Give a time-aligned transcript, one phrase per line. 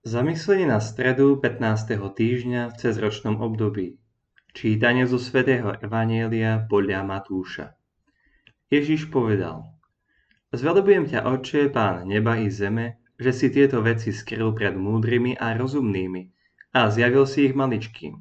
[0.00, 1.92] Zamyslenie na stredu 15.
[1.92, 4.00] týždňa v cezročnom období.
[4.56, 7.76] Čítanie zo svätého Evanielia podľa Matúša.
[8.72, 9.76] Ježiš povedal
[10.56, 15.52] Zvelebujem ťa, Oče, Pán neba i zeme, že si tieto veci skryl pred múdrymi a
[15.52, 16.32] rozumnými
[16.72, 18.16] a zjavil si ich maličkým.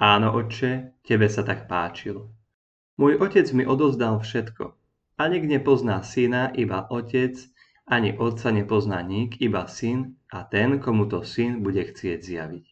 [0.00, 2.32] Áno, Oče, tebe sa tak páčilo.
[2.96, 4.64] Môj otec mi odozdal všetko
[5.20, 7.36] a nik nepozná syna, iba otec,
[7.84, 12.64] ani otca nepozná nik, iba syn a ten, komu to syn bude chcieť zjaviť.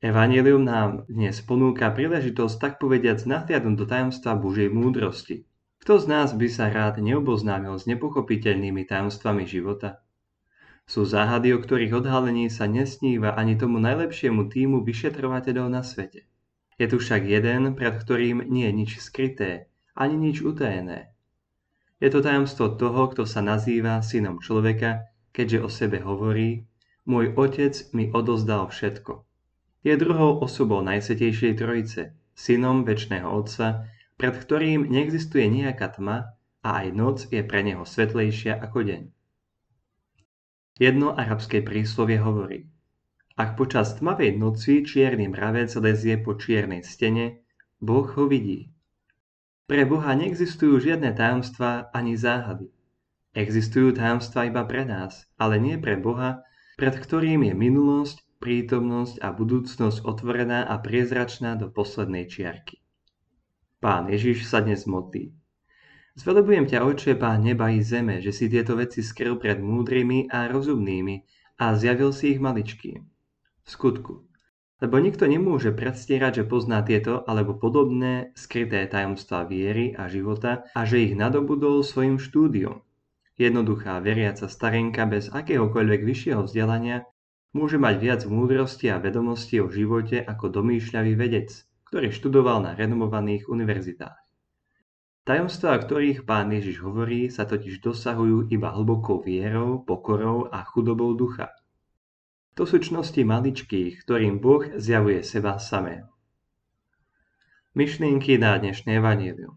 [0.00, 5.44] Evangelium nám dnes ponúka príležitosť tak povediac nahliadnúť do tajomstva Božej múdrosti.
[5.84, 10.00] Kto z nás by sa rád neoboznámil s nepochopiteľnými tajomstvami života?
[10.88, 16.24] Sú záhady, o ktorých odhalení sa nesníva ani tomu najlepšiemu týmu vyšetrovateľov na svete.
[16.80, 21.12] Je tu však jeden, pred ktorým nie je nič skryté, ani nič utajené.
[22.00, 26.66] Je to tajomstvo toho, kto sa nazýva synom človeka keďže o sebe hovorí,
[27.06, 29.24] môj otec mi odozdal všetko.
[29.80, 33.88] Je druhou osobou Najsvetejšej Trojice, synom väčšného Otca,
[34.20, 39.02] pred ktorým neexistuje nejaká tma a aj noc je pre neho svetlejšia ako deň.
[40.80, 42.68] Jedno arabské príslovie hovorí,
[43.40, 47.40] ak počas tmavej noci čierny mravec lezie po čiernej stene,
[47.80, 48.68] Boh ho vidí.
[49.64, 52.68] Pre Boha neexistujú žiadne tajomstvá ani záhady.
[53.30, 56.42] Existujú tajomstvá iba pre nás, ale nie pre Boha,
[56.74, 62.82] pred ktorým je minulosť, prítomnosť a budúcnosť otvorená a priezračná do poslednej čiarky.
[63.78, 65.30] Pán Ježiš sa dnes modlí.
[66.18, 70.50] Zvelebujem ťa, Oče, Pán neba i zeme, že si tieto veci skryl pred múdrymi a
[70.50, 71.22] rozumnými
[71.62, 72.98] a zjavil si ich maličkým.
[73.62, 74.26] V skutku.
[74.82, 80.82] Lebo nikto nemôže predstierať, že pozná tieto alebo podobné skryté tajomstvá viery a života a
[80.82, 82.82] že ich nadobudol svojim štúdiom.
[83.40, 87.08] Jednoduchá veriaca starenka bez akéhokoľvek vyššieho vzdelania
[87.56, 91.48] môže mať viac múdrosti a vedomosti o živote ako domýšľavý vedec,
[91.88, 94.20] ktorý študoval na renomovaných univerzitách.
[95.24, 101.16] Tajomstvá, o ktorých pán Ježiš hovorí, sa totiž dosahujú iba hlbokou vierou, pokorou a chudobou
[101.16, 101.48] ducha.
[102.60, 106.12] To sú čnosti maličkých, ktorým Boh zjavuje seba samého.
[107.72, 109.56] Myšlienky na dnešné evanílium.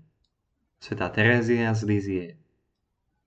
[0.80, 2.43] Sveta Terézia z Lizie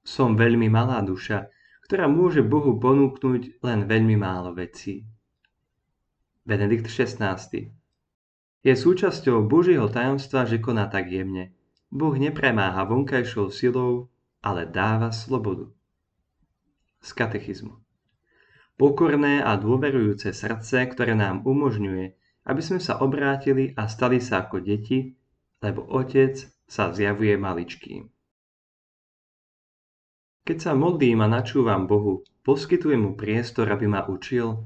[0.07, 1.51] som veľmi malá duša,
[1.83, 5.03] ktorá môže Bohu ponúknuť len veľmi málo vecí.
[6.47, 7.43] Benedikt XVI.
[8.63, 11.51] Je súčasťou Božieho tajomstva, že koná tak jemne.
[11.91, 14.07] Boh nepremáha vonkajšou silou,
[14.47, 15.75] ale dáva slobodu.
[17.03, 17.75] Z katechizmu.
[18.79, 22.07] Pokorné a dôverujúce srdce, ktoré nám umožňuje,
[22.47, 25.19] aby sme sa obrátili a stali sa ako deti,
[25.59, 28.16] lebo Otec sa zjavuje maličkým.
[30.47, 34.63] Keď sa modlím a načúvam Bohu, poskytujem mu priestor, aby ma učil,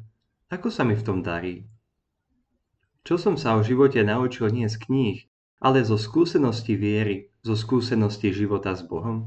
[0.52, 1.64] ako sa mi v tom darí.
[3.00, 5.18] Čo som sa o živote naučil nie z kníh,
[5.56, 9.24] ale zo skúsenosti viery, zo skúsenosti života s Bohom?